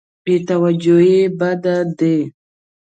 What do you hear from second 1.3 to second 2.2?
بد دی.